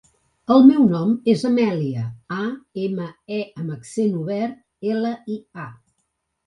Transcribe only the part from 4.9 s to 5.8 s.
ela, i, a.